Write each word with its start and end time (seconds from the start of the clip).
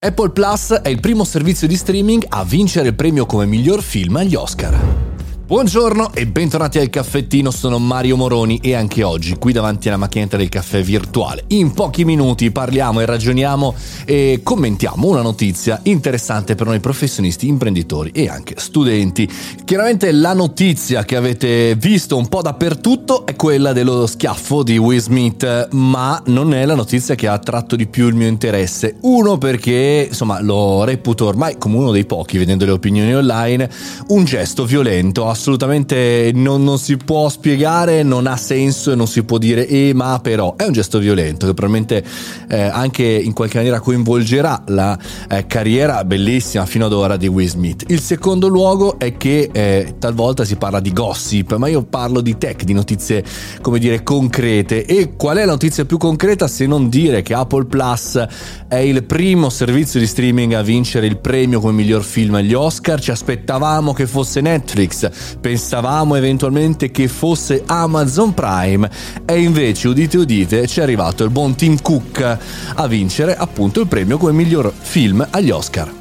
Apple 0.00 0.30
Plus 0.30 0.74
è 0.74 0.90
il 0.90 1.00
primo 1.00 1.24
servizio 1.24 1.66
di 1.66 1.74
streaming 1.74 2.24
a 2.28 2.44
vincere 2.44 2.86
il 2.86 2.94
premio 2.94 3.26
come 3.26 3.46
miglior 3.46 3.82
film 3.82 4.14
agli 4.14 4.36
Oscar. 4.36 5.07
Buongiorno 5.48 6.12
e 6.12 6.26
bentornati 6.26 6.78
al 6.78 6.90
caffettino, 6.90 7.50
sono 7.50 7.78
Mario 7.78 8.18
Moroni 8.18 8.60
e 8.62 8.74
anche 8.74 9.02
oggi 9.02 9.36
qui 9.38 9.54
davanti 9.54 9.88
alla 9.88 9.96
macchinetta 9.96 10.36
del 10.36 10.50
caffè 10.50 10.82
virtuale. 10.82 11.44
In 11.46 11.72
pochi 11.72 12.04
minuti 12.04 12.50
parliamo 12.50 13.00
e 13.00 13.06
ragioniamo 13.06 13.74
e 14.04 14.40
commentiamo 14.42 15.06
una 15.06 15.22
notizia 15.22 15.80
interessante 15.84 16.54
per 16.54 16.66
noi 16.66 16.80
professionisti, 16.80 17.48
imprenditori 17.48 18.10
e 18.10 18.28
anche 18.28 18.56
studenti. 18.58 19.26
Chiaramente 19.64 20.12
la 20.12 20.34
notizia 20.34 21.06
che 21.06 21.16
avete 21.16 21.74
visto 21.76 22.18
un 22.18 22.28
po' 22.28 22.42
dappertutto 22.42 23.24
è 23.24 23.34
quella 23.34 23.72
dello 23.72 24.06
schiaffo 24.06 24.62
di 24.62 24.76
Will 24.76 25.00
Smith, 25.00 25.68
ma 25.70 26.22
non 26.26 26.52
è 26.52 26.66
la 26.66 26.74
notizia 26.74 27.14
che 27.14 27.26
ha 27.26 27.32
attratto 27.32 27.74
di 27.74 27.86
più 27.86 28.06
il 28.06 28.14
mio 28.14 28.28
interesse. 28.28 28.96
Uno 29.00 29.38
perché 29.38 30.08
insomma 30.10 30.42
lo 30.42 30.84
reputo 30.84 31.24
ormai 31.24 31.56
come 31.56 31.76
uno 31.78 31.90
dei 31.90 32.04
pochi, 32.04 32.36
vedendo 32.36 32.66
le 32.66 32.72
opinioni 32.72 33.14
online, 33.14 33.70
un 34.08 34.24
gesto 34.24 34.66
violento 34.66 35.36
assolutamente 35.38 36.32
non, 36.34 36.64
non, 36.64 36.78
si 36.78 36.96
può 36.96 37.28
spiegare, 37.28 38.02
non 38.02 38.26
ha 38.26 38.36
senso 38.36 38.90
e 38.90 38.96
non 38.96 39.06
si 39.06 39.22
può 39.22 39.38
dire 39.38 39.66
eh 39.68 39.92
ma 39.94 40.18
però 40.20 40.56
è 40.56 40.64
un 40.64 40.72
gesto 40.72 40.98
violento 40.98 41.46
che 41.46 41.54
probabilmente 41.54 42.04
eh, 42.48 42.60
anche 42.60 43.04
in 43.04 43.32
qualche 43.32 43.58
maniera 43.58 43.78
coinvolgerà 43.78 44.64
la 44.66 44.98
eh, 45.30 45.46
carriera 45.46 46.04
bellissima 46.04 46.66
fino 46.66 46.86
ad 46.86 46.92
ora 46.92 47.16
di 47.16 47.28
Will 47.28 47.46
Smith. 47.48 47.84
Il 47.86 48.00
secondo 48.00 48.48
luogo 48.48 48.98
è 48.98 49.16
che 49.16 49.48
eh, 49.52 49.94
talvolta 49.98 50.44
si 50.44 50.56
parla 50.56 50.80
di 50.80 50.92
gossip, 50.92 51.54
ma 51.54 51.68
io 51.68 51.84
parlo 51.84 52.20
di 52.20 52.36
tech, 52.36 52.64
di 52.64 52.72
notizie 52.72 53.24
come 53.62 53.78
dire 53.78 54.02
concrete 54.02 54.84
e 54.84 55.14
qual 55.16 55.36
è 55.36 55.44
la 55.44 55.52
notizia 55.52 55.84
più 55.84 55.98
concreta 55.98 56.48
se 56.48 56.66
non 56.66 56.88
dire 56.88 57.22
che 57.22 57.34
Apple 57.34 57.66
Plus 57.66 58.26
è 58.66 58.76
il 58.76 59.04
primo 59.04 59.50
servizio 59.50 60.00
di 60.00 60.06
streaming 60.06 60.54
a 60.54 60.62
vincere 60.62 61.06
il 61.06 61.18
premio 61.18 61.60
come 61.60 61.72
miglior 61.72 62.02
film 62.02 62.34
agli 62.34 62.54
Oscar, 62.54 63.00
ci 63.00 63.12
aspettavamo 63.12 63.92
che 63.92 64.06
fosse 64.06 64.40
Netflix, 64.40 65.08
Pensavamo 65.40 66.14
eventualmente 66.14 66.90
che 66.90 67.08
fosse 67.08 67.62
Amazon 67.66 68.34
Prime 68.34 68.90
e 69.24 69.40
invece, 69.40 69.88
udite 69.88 70.16
udite, 70.16 70.66
ci 70.66 70.80
è 70.80 70.82
arrivato 70.82 71.24
il 71.24 71.30
buon 71.30 71.54
Tim 71.54 71.80
Cook 71.80 72.38
a 72.74 72.86
vincere 72.86 73.36
appunto 73.36 73.80
il 73.80 73.86
premio 73.86 74.18
come 74.18 74.32
miglior 74.32 74.72
film 74.78 75.26
agli 75.30 75.50
Oscar. 75.50 75.98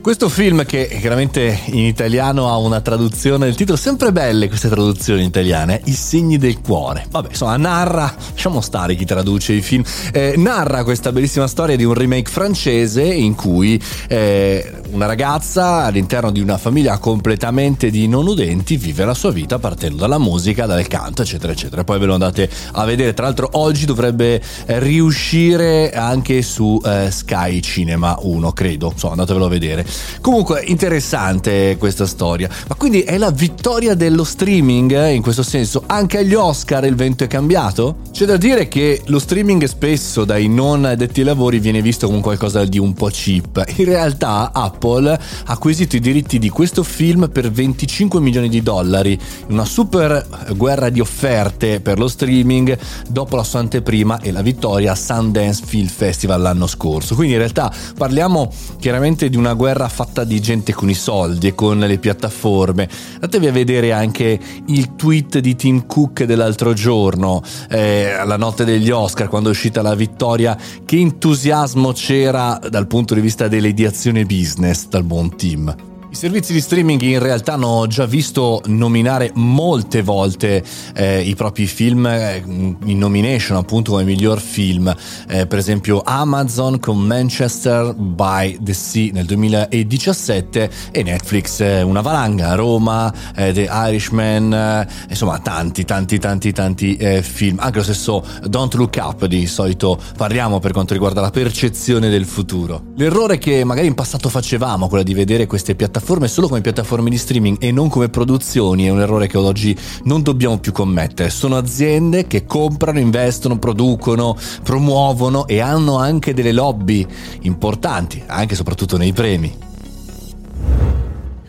Questo 0.00 0.28
film 0.30 0.64
che 0.64 0.88
chiaramente 1.00 1.58
in 1.66 1.84
italiano 1.84 2.48
ha 2.48 2.56
una 2.56 2.80
traduzione 2.80 3.44
del 3.44 3.56
titolo, 3.56 3.76
sempre 3.76 4.10
belle 4.10 4.48
queste 4.48 4.68
traduzioni 4.68 5.24
italiane, 5.24 5.82
I 5.84 5.92
segni 5.92 6.38
del 6.38 6.60
cuore. 6.60 7.04
Vabbè, 7.10 7.28
insomma, 7.30 7.56
narra, 7.58 8.14
lasciamo 8.30 8.62
stare 8.62 8.94
chi 8.94 9.04
traduce 9.04 9.52
i 9.52 9.60
film, 9.60 9.82
eh, 10.12 10.34
narra 10.36 10.82
questa 10.84 11.12
bellissima 11.12 11.46
storia 11.46 11.76
di 11.76 11.84
un 11.84 11.92
remake 11.92 12.30
francese 12.30 13.02
in 13.02 13.34
cui 13.34 13.78
eh, 14.08 14.72
una 14.90 15.06
ragazza 15.06 15.84
all'interno 15.84 16.30
di 16.30 16.40
una 16.40 16.58
famiglia 16.58 16.98
completamente 16.98 17.90
di 17.90 18.08
non 18.08 18.26
udenti 18.26 18.76
vive 18.76 19.04
la 19.04 19.14
sua 19.14 19.30
vita 19.30 19.58
partendo 19.58 19.96
dalla 19.96 20.18
musica, 20.18 20.66
dal 20.66 20.86
canto, 20.86 21.22
eccetera, 21.22 21.52
eccetera. 21.52 21.84
Poi 21.84 21.98
ve 21.98 22.06
lo 22.06 22.14
andate 22.14 22.48
a 22.72 22.84
vedere, 22.84 23.14
tra 23.14 23.26
l'altro 23.26 23.48
oggi 23.52 23.86
dovrebbe 23.86 24.42
eh, 24.66 24.78
riuscire 24.78 25.90
anche 25.92 26.42
su 26.42 26.80
eh, 26.84 27.10
Sky 27.10 27.60
Cinema 27.60 28.16
1, 28.20 28.52
credo, 28.52 28.90
insomma, 28.92 29.12
andatevelo 29.12 29.46
a 29.46 29.48
vedere. 29.48 29.86
Comunque, 30.20 30.62
interessante 30.66 31.76
questa 31.78 32.06
storia. 32.06 32.48
Ma 32.68 32.74
quindi 32.74 33.02
è 33.02 33.18
la 33.18 33.30
vittoria 33.30 33.94
dello 33.94 34.24
streaming 34.24 34.92
eh, 34.92 35.12
in 35.12 35.22
questo 35.22 35.42
senso? 35.42 35.82
Anche 35.86 36.18
agli 36.18 36.34
Oscar 36.34 36.84
il 36.84 36.94
vento 36.94 37.24
è 37.24 37.26
cambiato? 37.26 37.96
C'è 38.12 38.24
da 38.24 38.36
dire 38.36 38.68
che 38.68 39.02
lo 39.06 39.18
streaming 39.18 39.64
spesso 39.64 40.24
dai 40.24 40.48
non 40.48 40.84
addetti 40.84 41.20
ai 41.20 41.26
lavori 41.26 41.58
viene 41.58 41.82
visto 41.82 42.06
come 42.06 42.20
qualcosa 42.20 42.64
di 42.64 42.78
un 42.78 42.94
po' 42.94 43.08
cheap. 43.10 43.64
In 43.76 43.84
realtà 43.84 44.50
Apple 44.78 45.10
ha 45.10 45.18
acquisito 45.46 45.96
i 45.96 46.00
diritti 46.00 46.38
di 46.38 46.48
questo 46.48 46.84
film 46.84 47.28
per 47.30 47.50
25 47.50 48.20
milioni 48.20 48.48
di 48.48 48.62
dollari, 48.62 49.18
una 49.48 49.64
super 49.64 50.24
guerra 50.56 50.88
di 50.88 51.00
offerte 51.00 51.80
per 51.80 51.98
lo 51.98 52.06
streaming 52.06 52.78
dopo 53.08 53.34
la 53.34 53.42
sua 53.42 53.58
anteprima 53.58 54.20
e 54.20 54.30
la 54.30 54.40
vittoria 54.40 54.94
Sundance 54.94 55.64
Film 55.66 55.88
Festival 55.88 56.40
l'anno 56.40 56.68
scorso. 56.68 57.16
Quindi 57.16 57.32
in 57.32 57.40
realtà 57.40 57.72
parliamo 57.96 58.50
chiaramente 58.78 59.28
di 59.28 59.36
una 59.36 59.54
guerra 59.54 59.88
fatta 59.88 60.22
di 60.22 60.40
gente 60.40 60.72
con 60.72 60.88
i 60.88 60.94
soldi 60.94 61.48
e 61.48 61.54
con 61.54 61.78
le 61.78 61.98
piattaforme. 61.98 62.88
Andatevi 63.14 63.46
a 63.48 63.52
vedere 63.52 63.92
anche 63.92 64.38
il 64.66 64.94
tweet 64.94 65.38
di 65.40 65.56
Tim 65.56 65.86
Cook 65.86 66.22
dell'altro 66.22 66.72
giorno, 66.72 67.42
eh, 67.68 68.12
alla 68.12 68.36
notte 68.36 68.64
degli 68.64 68.90
Oscar, 68.90 69.28
quando 69.28 69.48
è 69.48 69.52
uscita 69.52 69.82
la 69.82 69.94
vittoria. 69.94 70.56
Che 70.84 70.96
entusiasmo 70.96 71.92
c'era 71.92 72.60
dal 72.68 72.86
punto 72.86 73.14
di 73.14 73.20
vista 73.20 73.48
dell'ideazione 73.48 74.24
business 74.24 74.67
dal 74.88 75.02
buon 75.02 75.36
Tim. 75.36 75.87
I 76.10 76.14
servizi 76.14 76.54
di 76.54 76.62
streaming 76.62 77.02
in 77.02 77.18
realtà 77.18 77.52
hanno 77.52 77.86
già 77.86 78.06
visto 78.06 78.62
nominare 78.64 79.30
molte 79.34 80.00
volte 80.00 80.64
eh, 80.94 81.20
i 81.20 81.34
propri 81.34 81.66
film 81.66 82.06
eh, 82.06 82.42
in 82.46 82.98
nomination 82.98 83.58
appunto 83.58 83.90
come 83.90 84.04
miglior 84.04 84.40
film, 84.40 84.90
eh, 85.28 85.46
per 85.46 85.58
esempio 85.58 86.00
Amazon 86.02 86.80
con 86.80 86.98
Manchester 86.98 87.92
by 87.94 88.58
the 88.62 88.72
Sea 88.72 89.10
nel 89.12 89.26
2017 89.26 90.70
e 90.92 91.02
Netflix 91.02 91.60
eh, 91.60 91.82
una 91.82 92.00
valanga, 92.00 92.54
Roma, 92.54 93.12
eh, 93.36 93.52
The 93.52 93.68
Irishman, 93.70 94.50
eh, 94.54 94.88
insomma 95.10 95.38
tanti 95.40 95.84
tanti 95.84 96.18
tanti 96.18 96.52
tanti 96.52 96.96
film, 97.20 97.58
anche 97.60 97.76
lo 97.76 97.84
stesso 97.84 98.24
Don't 98.44 98.72
Look 98.76 98.96
Up 98.98 99.26
di 99.26 99.46
solito 99.46 100.00
parliamo 100.16 100.58
per 100.58 100.72
quanto 100.72 100.94
riguarda 100.94 101.20
la 101.20 101.30
percezione 101.30 102.08
del 102.08 102.24
futuro. 102.24 102.84
L'errore 102.96 103.36
che 103.36 103.62
magari 103.64 103.86
in 103.86 103.94
passato 103.94 104.30
facevamo, 104.30 104.88
quello 104.88 105.04
di 105.04 105.12
vedere 105.12 105.46
queste 105.46 105.74
piattaforme 105.74 105.96
piattaforme 105.98 106.28
solo 106.28 106.46
come 106.46 106.60
piattaforme 106.60 107.10
di 107.10 107.18
streaming 107.18 107.56
e 107.58 107.72
non 107.72 107.88
come 107.88 108.08
produzioni 108.08 108.84
è 108.84 108.90
un 108.90 109.00
errore 109.00 109.26
che 109.26 109.36
oggi 109.36 109.76
non 110.04 110.22
dobbiamo 110.22 110.58
più 110.58 110.70
commettere. 110.70 111.28
Sono 111.28 111.56
aziende 111.56 112.28
che 112.28 112.44
comprano, 112.44 113.00
investono, 113.00 113.58
producono, 113.58 114.36
promuovono 114.62 115.46
e 115.48 115.60
hanno 115.60 115.98
anche 115.98 116.34
delle 116.34 116.52
lobby 116.52 117.04
importanti, 117.42 118.22
anche 118.26 118.54
e 118.54 118.56
soprattutto 118.56 118.96
nei 118.96 119.12
premi. 119.12 119.67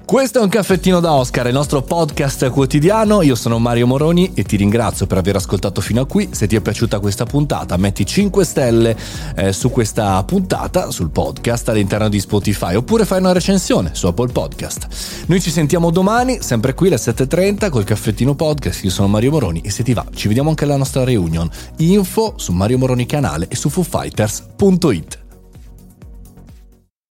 Questo 0.09 0.39
è 0.39 0.41
un 0.41 0.49
caffettino 0.49 0.99
da 0.99 1.13
Oscar, 1.13 1.45
il 1.45 1.53
nostro 1.53 1.83
podcast 1.83 2.49
quotidiano. 2.49 3.21
Io 3.21 3.35
sono 3.35 3.59
Mario 3.59 3.85
Moroni 3.85 4.31
e 4.33 4.41
ti 4.41 4.57
ringrazio 4.57 5.05
per 5.05 5.19
aver 5.19 5.35
ascoltato 5.35 5.81
fino 5.81 6.01
a 6.01 6.07
qui. 6.07 6.29
Se 6.31 6.47
ti 6.47 6.55
è 6.55 6.61
piaciuta 6.61 6.97
questa 6.97 7.25
puntata, 7.25 7.77
metti 7.77 8.07
5 8.07 8.43
stelle 8.43 8.97
eh, 9.35 9.53
su 9.53 9.69
questa 9.69 10.23
puntata, 10.23 10.89
sul 10.89 11.11
podcast 11.11 11.69
all'interno 11.69 12.09
di 12.09 12.19
Spotify, 12.19 12.73
oppure 12.73 13.05
fai 13.05 13.19
una 13.19 13.33
recensione 13.33 13.91
su 13.93 14.07
Apple 14.07 14.31
Podcast. 14.31 14.87
Noi 15.27 15.39
ci 15.41 15.51
sentiamo 15.51 15.91
domani, 15.91 16.41
sempre 16.41 16.73
qui 16.73 16.87
alle 16.87 16.95
7.30 16.95 17.69
col 17.69 17.83
caffettino 17.83 18.33
podcast. 18.33 18.83
Io 18.85 18.89
sono 18.89 19.09
Mario 19.09 19.29
Moroni 19.29 19.61
e 19.61 19.69
se 19.69 19.83
ti 19.83 19.93
va, 19.93 20.03
ci 20.15 20.27
vediamo 20.27 20.49
anche 20.49 20.63
alla 20.63 20.77
nostra 20.77 21.03
reunion. 21.03 21.47
Info 21.77 22.33
su 22.37 22.51
Mario 22.51 22.79
Moroni 22.79 23.05
canale 23.05 23.45
e 23.47 23.55
su 23.55 23.69
foofighters.it. 23.69 25.27